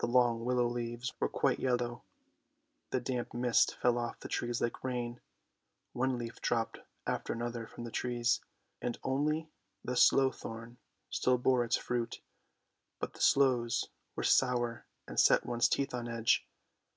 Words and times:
The 0.00 0.08
long 0.08 0.44
willow 0.44 0.66
leaves 0.66 1.14
were 1.20 1.28
quite 1.28 1.60
yellow. 1.60 2.02
The 2.90 2.98
damp 2.98 3.32
mist 3.32 3.76
fell 3.76 3.96
off 3.96 4.18
the 4.18 4.26
trees 4.28 4.60
like 4.60 4.82
rain, 4.82 5.20
one 5.92 6.18
leaf 6.18 6.40
THE 6.42 6.46
SNOW 6.48 6.64
QUEEN 6.64 6.84
199 7.04 7.04
dropped 7.04 7.06
after 7.06 7.32
another 7.32 7.68
from 7.68 7.84
the 7.84 7.92
trees, 7.92 8.40
and 8.80 8.98
only 9.04 9.50
the 9.84 9.94
sloe 9.94 10.32
thorn 10.32 10.78
still 11.10 11.38
bore 11.38 11.62
its 11.62 11.76
fruit, 11.76 12.20
but 12.98 13.12
the 13.14 13.20
sloes 13.20 13.88
were 14.16 14.24
sour 14.24 14.84
and 15.06 15.20
set 15.20 15.46
one's 15.46 15.68
teeth 15.68 15.94
on 15.94 16.08
edge. 16.08 16.44